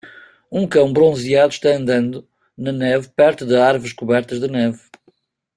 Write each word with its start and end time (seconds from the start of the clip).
Um 0.51 0.67
cão 0.67 0.91
bronzeado 0.91 1.53
está 1.53 1.69
andando 1.75 2.27
na 2.57 2.71
neve 2.71 3.09
perto 3.09 3.45
de 3.45 3.55
árvores 3.55 3.93
cobertas 3.93 4.39
de 4.39 4.47
neve. 4.47 4.81